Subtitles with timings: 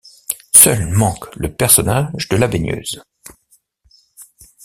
[0.51, 3.03] Seul manque le personnage de la baigneuse.